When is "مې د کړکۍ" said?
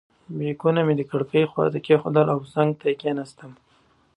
0.85-1.43